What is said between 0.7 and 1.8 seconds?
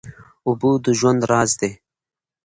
د ژوند راز دی.